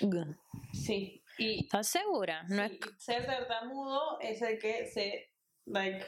[0.00, 0.38] G.
[0.72, 1.19] Sí.
[1.40, 2.42] Y ¿Estás segura?
[2.48, 5.32] No es ser tartamudo es el que se.
[5.66, 6.04] Like.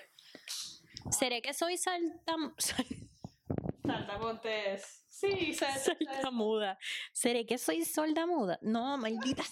[1.10, 2.54] ¿Seré que soy saltam
[3.84, 5.04] Saltamontes.
[5.08, 6.78] Sí, sal- sal- saltamuda?
[7.12, 8.58] ¿Seré que soy sordamuda?
[8.62, 9.42] No, maldita.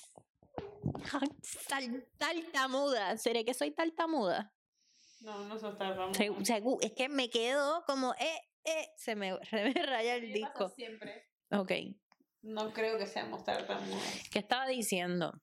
[1.42, 3.16] Sal- Tartamuda.
[3.18, 4.52] ¿Seré que soy tartamuda?
[5.20, 6.14] No, no sos tartamudo.
[6.14, 10.68] Se- segu- es que me quedo como, eh, eh, se me, me raya el disco.
[10.70, 11.28] siempre.
[11.52, 11.72] Ok,
[12.42, 14.02] No creo que seamos tartamudos.
[14.30, 15.40] ¿qué estaba diciendo?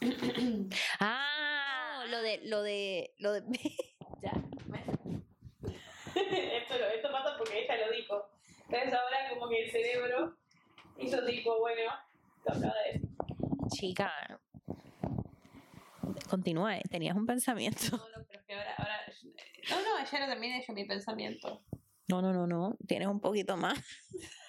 [1.00, 3.42] Ah, lo de, lo de, lo de,
[4.22, 4.32] ya.
[6.14, 8.30] esto, lo- esto pasa porque ella lo dijo.
[8.66, 10.36] Entonces ahora como que el cerebro
[10.98, 11.82] Hizo tipo, bueno,
[12.44, 13.08] lo acaba de decir.
[13.72, 14.12] Chica.
[16.28, 17.96] Continúa, eh, tenías un pensamiento.
[17.96, 19.00] No, no, pero es que ahora, ahora.
[19.70, 21.62] No, no, ayer también he hecho mi pensamiento.
[22.08, 22.76] No, no, no, no.
[22.86, 23.78] Tienes un poquito más.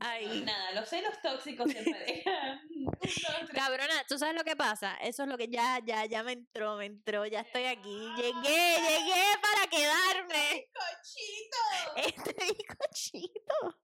[0.00, 0.42] Ay.
[0.44, 2.60] Nada, los celos tóxicos en pareja.
[3.54, 4.96] Cabrona, ¿tú sabes lo que pasa?
[4.96, 8.08] Eso es lo que ya, ya, ya me entró, me entró, ya estoy aquí.
[8.16, 10.68] Llegué, llegué para quedarme.
[10.72, 11.56] ¡Cochito!
[11.96, 13.78] Este bizcochito.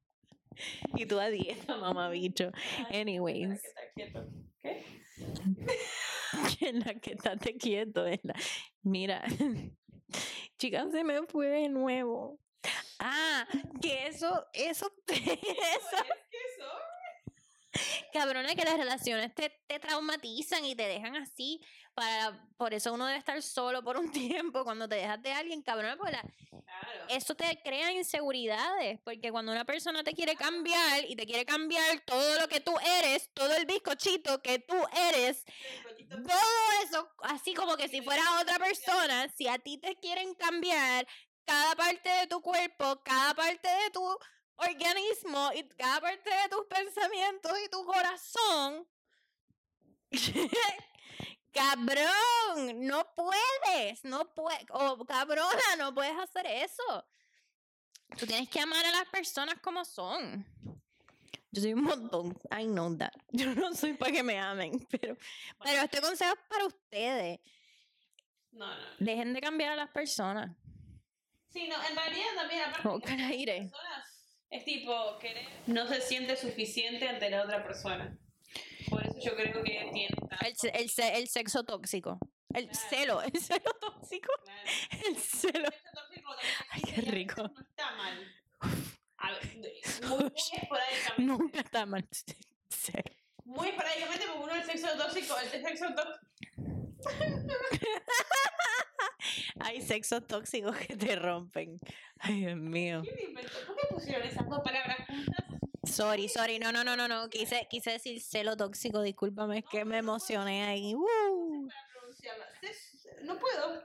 [0.96, 2.50] Y tú a dieta, mamabicho.
[2.90, 3.60] Anyways.
[3.96, 4.12] ¿Qué.
[6.60, 8.34] En la que estate quieto, en la-
[8.82, 9.22] Mira,
[10.58, 12.38] chica, se me fue de nuevo.
[13.04, 13.46] Ah,
[13.80, 15.28] que eso, eso, eso, ¿Es
[16.30, 16.70] que eso?
[18.12, 21.60] cabrona, que las relaciones te, te traumatizan y te dejan así.
[21.94, 25.62] Para, por eso uno debe estar solo por un tiempo cuando te dejas de alguien,
[25.62, 26.22] cabrona, porque la-
[26.62, 27.04] Claro.
[27.08, 32.00] eso te crea inseguridades, porque cuando una persona te quiere cambiar y te quiere cambiar
[32.00, 34.76] todo lo que tú eres, todo el bizcochito que tú
[35.10, 35.44] eres,
[36.08, 41.06] todo eso, así como que si fuera otra persona, si a ti te quieren cambiar
[41.44, 44.18] cada parte de tu cuerpo, cada parte de tu
[44.56, 48.88] organismo y cada parte de tus pensamientos y tu corazón,
[51.52, 57.06] cabrón, no puedes, no puedes, o cabrona, no puedes hacer eso.
[58.18, 60.46] Tú tienes que amar a las personas como son.
[61.50, 63.12] Yo soy un montón, I know that.
[63.30, 65.16] Yo no soy para que me amen, pero
[65.62, 67.40] pero este consejo es para ustedes.
[68.52, 68.84] No, no.
[68.98, 70.56] Dejen de cambiar a las personas.
[71.52, 73.06] Sí, no, en realidad también, aparte.
[73.06, 73.58] Que las aire.
[73.62, 74.06] personas
[74.50, 75.46] Es tipo, querer.
[75.66, 78.16] No se siente suficiente ante la otra persona.
[78.88, 80.66] Por eso yo creo que tiene tanto.
[80.66, 82.18] El, el, el sexo tóxico.
[82.54, 82.88] El Claro.
[82.90, 84.30] celo, el celo tóxico.
[84.44, 84.60] Claro.
[85.06, 85.68] El celo.
[85.68, 87.42] El sexo tóxico también Ay, qué rico.
[87.42, 88.34] No está mal.
[89.16, 91.22] A ver, de- muy, muy esporádicamente.
[91.22, 92.08] Nunca está mal.
[93.44, 96.26] Muy esporádicamente, porque uno el sexo tóxico, el sexo tóxico.
[99.60, 101.78] Hay sexos tóxicos que te rompen.
[102.18, 103.02] Ay, Dios mío.
[103.02, 105.44] ¿Por qué pusieron esas dos palabras juntas?
[105.84, 106.58] Sorry, sorry.
[106.58, 107.28] No, no, no, no, no.
[107.28, 109.02] Quise, quise decir celo tóxico.
[109.02, 110.94] Discúlpame, es que me emocioné ahí.
[110.94, 111.68] Uh.
[113.24, 113.82] No puedo.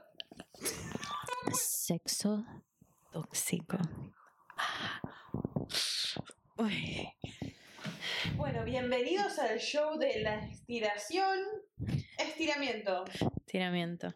[1.52, 2.44] Sexo
[3.12, 3.78] tóxico.
[4.56, 5.00] Ah.
[6.56, 7.08] Uy.
[8.36, 11.38] Bueno, bienvenidos al show de la estiración.
[12.38, 13.04] Estiramiento.
[13.46, 14.14] Tiramiento.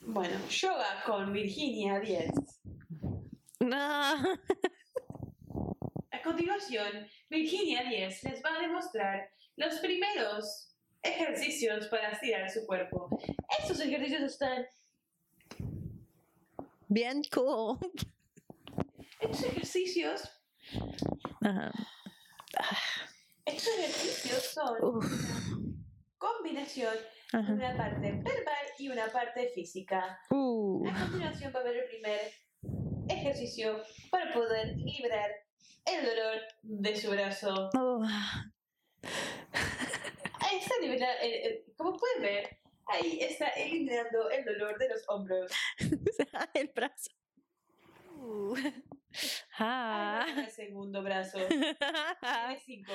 [0.00, 2.30] Bueno, yoga con Virginia 10.
[3.60, 3.76] No.
[6.12, 13.10] A continuación, Virginia 10 les va a demostrar los primeros ejercicios para estirar su cuerpo.
[13.60, 14.64] Estos ejercicios están.
[16.88, 17.78] Bien cool.
[19.20, 20.22] Estos ejercicios.
[21.42, 21.70] Ajá.
[23.44, 25.04] Estos ejercicios son Uf.
[26.16, 26.96] combinación
[27.32, 27.52] Ajá.
[27.52, 30.18] una parte verbal y una parte física.
[30.30, 30.86] Uh.
[30.88, 32.20] A continuación va a ver el primer
[33.08, 35.30] ejercicio para poder liberar
[35.84, 37.70] el dolor de su brazo.
[37.76, 38.02] Oh.
[40.40, 45.02] Ahí está liberando, eh, eh, como pueden ver, ahí está eliminando el dolor de los
[45.08, 45.50] hombros.
[46.54, 47.10] el brazo.
[48.18, 48.54] Uh.
[48.56, 48.72] Ahí
[49.58, 50.26] Ah.
[50.36, 51.38] va el segundo brazo.
[51.48, 52.92] Tiene cinco.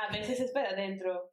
[0.00, 1.30] A veces es para adentro.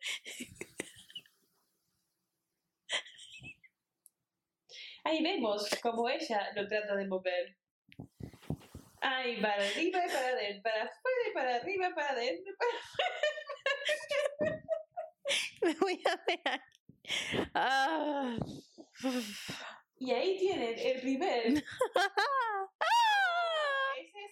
[5.03, 7.57] Ahí vemos cómo ella lo trata de mover.
[9.01, 12.53] Ahí, para arriba y para adentro, para afuera y para arriba, para adentro.
[12.57, 12.71] para-
[15.61, 16.61] Me voy a ver.
[17.53, 18.35] Ah.
[19.99, 21.45] Y ahí tienen el primer.
[21.45, 21.61] Ese
[24.07, 24.29] es el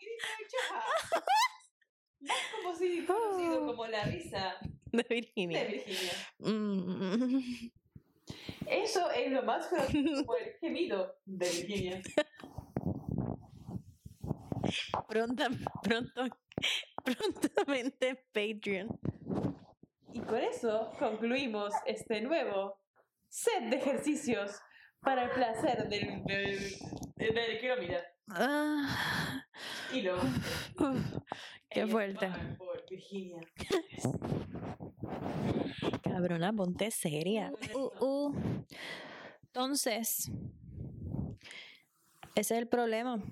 [0.00, 0.82] grito del chaja.
[2.20, 3.64] Más como si conocido
[4.92, 5.66] De Virginia.
[6.38, 7.40] Mm.
[8.66, 10.26] Eso es lo más el
[10.60, 12.02] gemido de Virginia.
[15.08, 15.48] Pronta,
[15.82, 16.24] pronto,
[17.04, 19.00] prontamente en Patreon.
[20.12, 22.78] Y con eso concluimos este nuevo
[23.28, 24.60] set de ejercicios
[25.00, 27.98] para el placer del, del, del kilómetro.
[28.30, 29.44] Ah.
[29.92, 30.08] Y.
[30.08, 31.16] Uf,
[31.70, 32.28] qué fuerte.
[32.58, 33.40] Por Virginia.
[36.02, 37.52] Cabrona, ponte seria.
[37.74, 38.34] Uh, uh.
[39.44, 40.30] Entonces,
[42.34, 43.22] ese es el problema.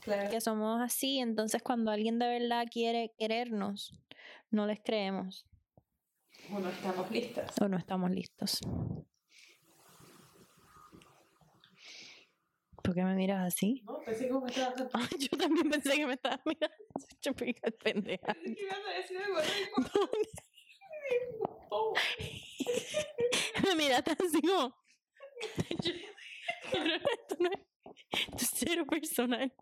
[0.00, 0.30] Claro.
[0.30, 1.18] Que somos así.
[1.18, 3.98] Entonces, cuando alguien de verdad quiere querernos,
[4.50, 5.46] no les creemos
[6.48, 7.60] Bueno, estamos listas.
[7.60, 8.60] o no estamos listos.
[12.86, 13.82] ¿Por qué me miras así?
[13.84, 16.76] No, pensé que me estabas a Ay, yo también pensé que me estabas mirando.
[17.22, 18.32] Yo me pendeja.
[18.34, 19.82] Pensé que ibas a decir algo rico.
[23.64, 24.76] Me miraste así como.
[25.82, 25.92] Yo-
[26.72, 27.58] pero esto no es.
[28.10, 29.52] Esto es cero personal.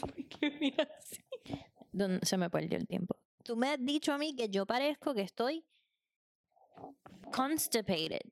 [0.00, 1.22] ¿Por qué me miras así?
[1.92, 3.16] ¿Dónde- Se me perdió el tiempo.
[3.44, 5.64] Tú me has dicho a mí que yo parezco que estoy
[7.32, 8.22] constipated.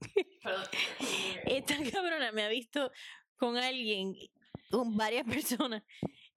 [1.46, 2.90] Esta cabrona me ha visto
[3.36, 4.14] con alguien,
[4.70, 5.82] con varias personas,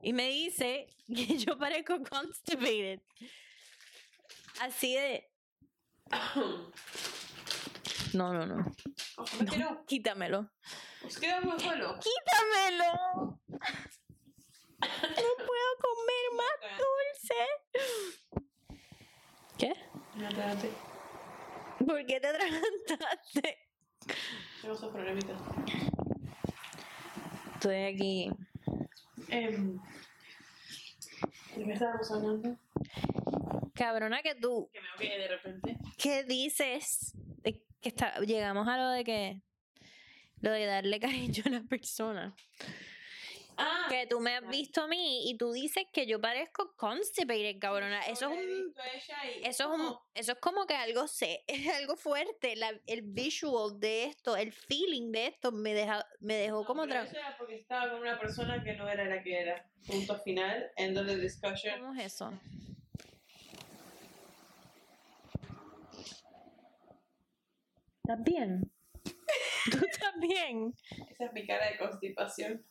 [0.02, 3.02] y me dice que yo parezco constipated.
[4.62, 5.30] Así de.
[8.14, 8.58] No, no, no.
[9.58, 9.86] No.
[9.88, 10.52] Quítamelo.
[11.02, 11.54] ¡Quítamelo!
[14.80, 17.40] No puedo comer más dulce.
[19.58, 19.74] ¿Qué?
[20.22, 20.70] Espérate,
[21.80, 23.58] ¿Por qué te atragantaste?
[24.62, 25.42] tengo esos problemitas.
[27.56, 28.32] Estoy aquí.
[29.30, 29.80] Em,
[31.56, 32.58] ¿De qué estábamos hablando?
[33.74, 34.70] Cabrona que tú.
[34.72, 35.78] Que me ahogué de repente.
[35.98, 37.14] ¿Qué dices?
[37.44, 39.42] Que está, llegamos a lo de que.
[40.42, 42.36] Lo de darle cariño a la persona.
[43.58, 47.60] Ah, Que tú me has visto a mí y tú dices que yo parezco constipated,
[47.60, 48.02] cabrona.
[48.08, 48.74] Eso es un.
[49.44, 52.56] Eso es, un, eso es como que algo se, es algo fuerte.
[52.56, 57.04] La, el visual de esto, el feeling de esto me, deja, me dejó como otra
[57.04, 57.12] otra.
[57.12, 59.70] Eso era porque estaba con una persona que no era la que era.
[59.86, 60.72] Punto final.
[60.78, 61.80] End of the discussion.
[61.80, 62.32] ¿Cómo es eso?
[68.04, 68.72] ¿Estás bien?
[69.72, 70.74] ¿Tú estás bien?
[71.10, 72.66] Esa es mi cara de constipación.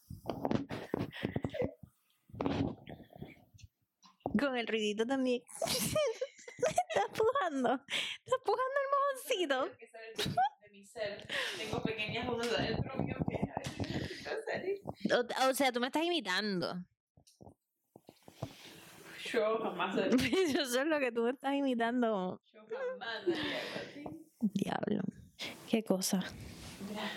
[4.38, 5.42] Con el ruidito también.
[5.62, 7.80] Estás pujando.
[8.24, 9.64] Estás pujando el mojoncito.
[9.64, 11.26] De mi- de mi ser.
[11.58, 14.80] Tengo pequeñas dudas adentro mío que a veces.
[15.12, 16.76] O, o sea, tú me estás imitando.
[19.30, 22.40] Yo jamás haría Eso es lo que tú me estás imitando.
[22.52, 24.04] yo jamás haría algo así.
[24.40, 25.02] Diablo.
[25.68, 26.22] Qué cosa.
[26.88, 27.10] Mira.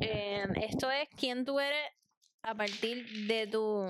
[0.00, 1.90] Eh, esto es quién tú eres
[2.42, 3.84] a partir de tu.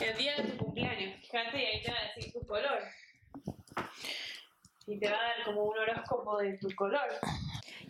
[0.00, 2.78] El día de tu cumpleaños, fíjate, y ahí te va a decir tu color.
[4.86, 7.08] Y te va a dar como un horóscopo de tu color.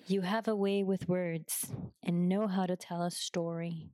[0.07, 3.91] You have a way with words and know how to tell a story.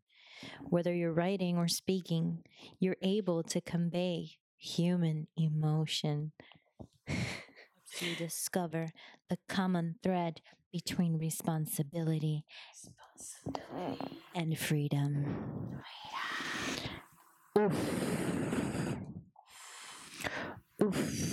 [0.68, 2.44] Whether you're writing or speaking,
[2.80, 6.32] you're able to convey human emotion.
[8.02, 8.88] you discover
[9.28, 10.40] the common thread
[10.72, 12.44] between responsibility
[14.34, 15.80] and freedom.
[17.58, 17.74] Oof.
[20.82, 21.28] Oof.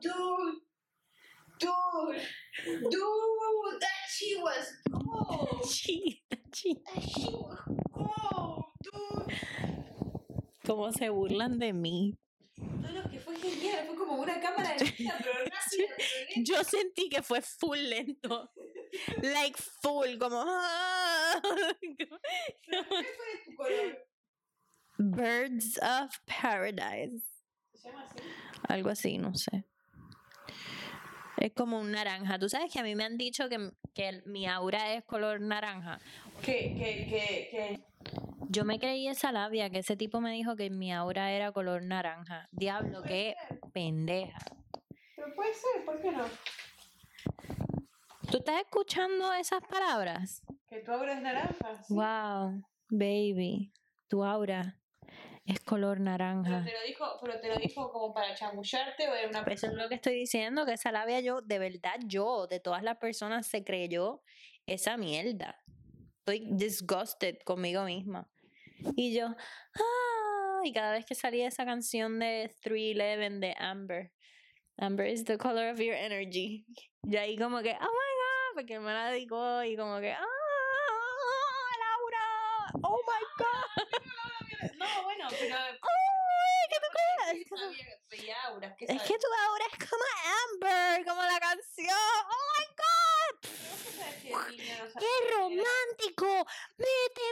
[0.00, 0.60] Dude.
[1.58, 2.20] Dude.
[2.90, 5.62] Dude, that shit was gold.
[5.62, 6.20] Chi-
[6.52, 7.58] chi- That shit was
[7.92, 9.34] gold, dude.
[10.66, 12.18] Cómo se burlan de mí.
[12.58, 16.52] No, no, que fue genial, fue como una cámara de vista, pero rápida, pero lenta.
[16.52, 18.50] Yo sentí que fue full lento.
[19.22, 20.42] Like full, como.
[20.46, 21.40] ah.
[21.80, 23.98] ¿Qué fue de tu color?
[24.98, 27.22] Birds of Paradise.
[27.74, 28.22] ¿Se llama así?
[28.68, 29.64] Algo así, no sé.
[31.38, 32.38] Es como un naranja.
[32.38, 35.98] Tú sabes que a mí me han dicho que, que mi aura es color naranja.
[36.42, 37.80] ¿Qué, qué, qué, qué?
[38.48, 41.82] Yo me creí esa labia que ese tipo me dijo que mi aura era color
[41.82, 42.48] naranja.
[42.52, 44.38] Diablo, qué ser, pendeja.
[45.14, 46.24] Pero puede ser, ¿por qué no?
[48.30, 50.42] ¿Tú estás escuchando esas palabras?
[50.68, 51.82] Que tu aura es naranja.
[51.82, 51.94] sí.
[51.94, 53.72] Wow, baby,
[54.08, 54.78] tu aura
[55.46, 56.64] es color Pero naranja.
[56.64, 59.74] te lo dijo, pero te lo dijo como para chamullarte o era una Eso es
[59.74, 63.46] lo que estoy diciendo, que esa labia yo, de verdad yo, de todas las personas,
[63.46, 64.22] se creyó
[64.66, 65.56] esa mierda.
[66.18, 68.28] Estoy disgusted conmigo misma.
[68.96, 74.12] Y yo, ah, y cada vez que salía esa canción de 311 de Amber,
[74.78, 76.66] Amber is the color of your energy.
[77.02, 80.26] Yo ahí como que, oh my god, porque me la dedicó y como que, ah,
[81.78, 84.02] Laura, oh my god.
[84.74, 85.56] No, bueno, pero.
[85.56, 86.06] ¡Uy!
[86.68, 87.46] ¿Qué tú crees?
[88.80, 90.04] Es que tu aura es como
[90.52, 91.96] Amber, como la canción.
[92.28, 93.32] ¡Oh my god!
[94.22, 94.32] ¿Qué,
[94.98, 96.46] ¿Qué romántico!
[96.76, 97.25] ¡Mete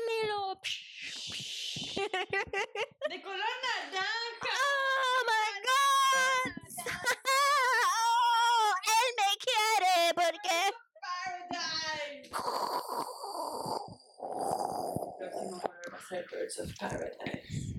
[16.55, 17.75] Birds of Paradise.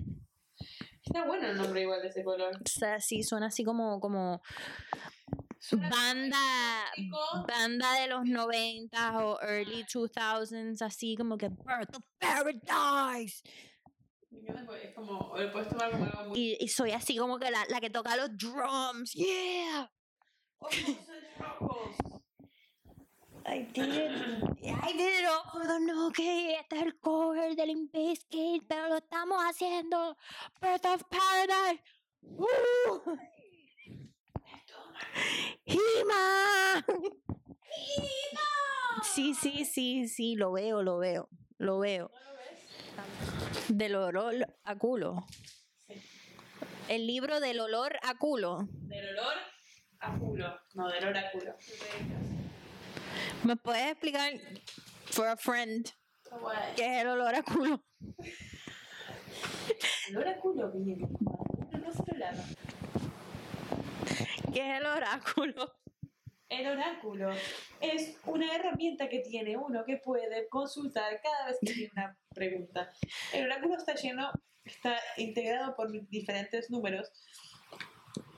[1.04, 2.54] Está bueno el nombre igual de ese color.
[2.56, 4.42] O sea, sí, suena así como, como
[5.58, 6.84] Suena banda,
[7.46, 13.42] banda de los 90 o early 2000s, así como que Birth of Paradise.
[14.30, 16.38] Es como, o lo puedes tomar como algo muy...
[16.38, 19.12] Y, y soy así como que la, la que toca los drums.
[19.12, 19.90] Yeah.
[20.58, 22.15] ¡Ojos en rojos!
[23.48, 24.10] I did it.
[24.82, 28.88] I did it all for the no que este es el cover del Bizkit, pero
[28.88, 30.16] lo estamos haciendo.
[30.60, 31.82] Birth of Paradise.
[32.22, 33.16] ¡Uh!
[35.64, 36.84] ¡Hima!
[39.02, 41.28] Sí, sí, sí, sí, lo veo, lo veo,
[41.58, 42.10] lo veo.
[42.12, 43.78] ¿No lo ves?
[43.78, 45.24] Del olor a culo.
[46.88, 48.66] El libro del olor a culo.
[48.70, 49.36] Del olor
[50.00, 50.60] a culo.
[50.74, 51.56] No, del oráculo.
[53.44, 54.32] ¿Me puedes explicar,
[55.06, 55.88] for a friend,
[56.76, 57.84] qué es el olor a culo?
[60.08, 62.44] El oráculo viene cuando uno no se lo lava.
[64.52, 65.74] ¿Qué es el oráculo?
[66.48, 67.30] El oráculo
[67.80, 72.92] es una herramienta que tiene uno que puede consultar cada vez que tiene una pregunta.
[73.32, 74.30] El oráculo está lleno,
[74.64, 77.10] está integrado por diferentes números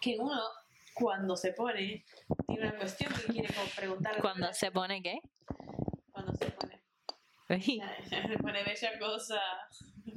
[0.01, 0.41] que uno,
[0.99, 2.05] cuando se pone,
[2.47, 4.21] tiene una cuestión que quiere preguntar.
[4.21, 5.21] Cuando se pone qué?
[6.13, 6.79] Cuando se pone.
[7.49, 9.41] Se pone bella cosa.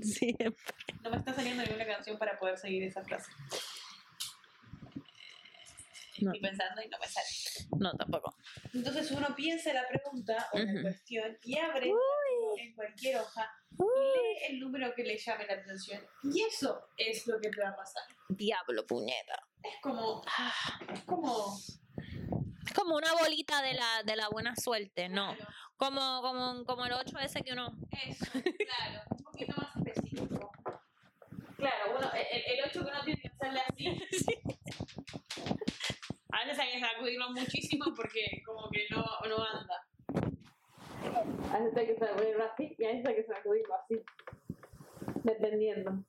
[0.02, 0.54] siempre.
[1.02, 3.32] No me está saliendo ninguna canción para poder seguir esa frase.
[6.20, 6.32] No.
[6.34, 7.28] Estoy pensando y no me sale.
[7.80, 8.36] No, tampoco.
[8.74, 11.92] Entonces uno piensa la pregunta o la cuestión y abre
[12.58, 16.02] en cualquier hoja y lee el número que le llame la atención.
[16.24, 18.04] Y eso es lo que te va a pasar.
[18.30, 19.48] Diablo, puñeta.
[19.64, 20.22] Es como.
[20.94, 21.58] Es como.
[22.66, 25.36] Es como una bolita de la, de la buena suerte, no.
[25.36, 27.76] Claro, Como, como, como el 8 ese que uno.
[28.08, 29.02] Eso, claro.
[29.10, 30.52] Un poquito más específico.
[31.58, 33.86] Claro, bueno, el, el 8 que uno tiene que hacerle así.
[36.34, 39.86] A veces hay que sacudirlo muchísimo porque como que no, no anda.
[41.52, 44.02] A veces hay que sacudirlo así y a veces hay que sacudirlo así.
[45.24, 46.06] Dependiendo.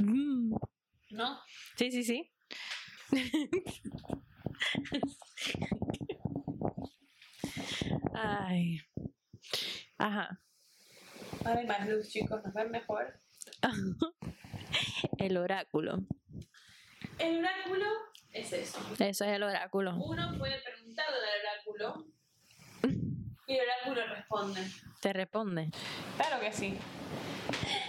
[0.00, 0.54] Mm.
[1.10, 1.40] ¿No?
[1.76, 2.30] Sí, sí, sí.
[8.14, 8.78] Ay.
[9.98, 10.40] Ajá.
[11.44, 13.20] Ahora hay más luz, chicos, nos ven mejor.
[15.18, 15.98] El oráculo.
[17.18, 17.86] El oráculo
[18.32, 18.80] es eso.
[18.98, 19.96] Eso es el oráculo.
[19.96, 20.58] Uno puede
[23.52, 24.60] y el oráculo responde.
[25.00, 25.70] Te responde.
[26.16, 26.78] Claro que sí.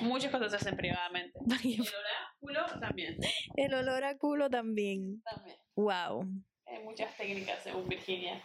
[0.01, 1.39] Muchas cosas se hacen privadamente.
[1.63, 3.17] El oráculo también.
[3.55, 5.21] El olor a culo también.
[5.21, 5.57] También.
[5.75, 6.27] Wow.
[6.65, 8.41] Hay muchas técnicas según Virginia.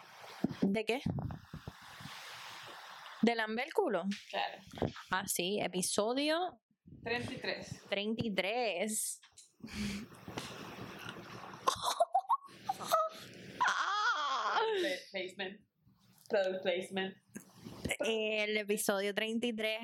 [0.61, 1.01] ¿De qué?
[3.23, 4.05] ¿De lamber el culo?
[4.31, 4.63] Claro.
[5.11, 6.61] Ah, sí, episodio
[7.03, 7.89] 33.
[7.89, 9.21] 33.
[13.71, 14.61] Ah.
[16.29, 17.17] Product placement.
[18.01, 19.79] El episodio 33.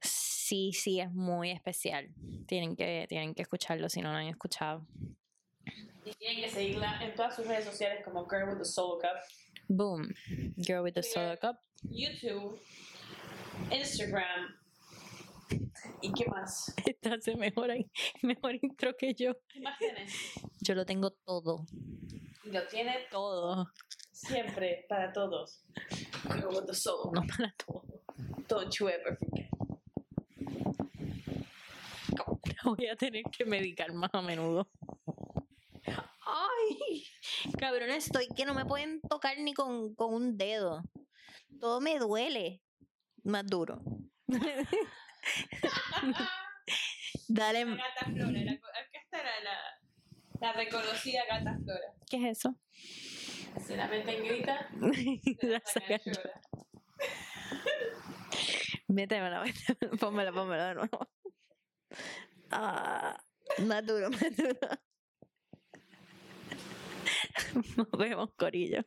[0.00, 2.08] Sí, sí, es muy especial.
[2.46, 4.86] Tienen que, tienen que escucharlo si no lo han escuchado.
[6.04, 9.18] Y tienen que seguirla en todas sus redes sociales como Girl with the Soul Cup.
[9.68, 10.08] Boom.
[10.56, 11.56] Girl with the Solo Cup.
[11.84, 12.60] YouTube,
[13.70, 14.58] Instagram.
[16.02, 16.74] ¿Y qué más?
[16.86, 17.70] Esta hace mejor,
[18.22, 19.34] mejor intro que yo.
[19.48, 20.12] ¿Qué más tienes?
[20.60, 21.64] Yo lo tengo todo.
[22.44, 23.70] Lo tiene Todo.
[24.22, 25.64] Siempre para todos.
[26.28, 27.12] Girl with the Soul.
[27.12, 27.82] No para todo.
[28.48, 29.48] Don't you ever forget.
[32.64, 34.68] Voy a tener que medicar más a menudo.
[36.24, 37.04] Ay,
[37.58, 40.82] cabrón, estoy que no me pueden tocar ni con, con un dedo.
[41.60, 42.62] Todo me duele.
[43.24, 43.82] Más duro.
[47.28, 48.32] Dale, La gata Flora.
[48.32, 49.56] La, acá está la, la,
[50.40, 51.94] la reconocida gata Flora.
[52.08, 52.54] ¿qué es eso?
[53.58, 54.68] Se la mete en grita,
[55.42, 56.00] La la saca sacan.
[56.04, 56.40] llora.
[58.88, 61.08] Métemela, métemela, pónmela, pónmela de nuevo.
[62.50, 63.16] Ah,
[63.58, 64.58] más duro, más duro.
[67.76, 68.82] Nos vemos, corillo.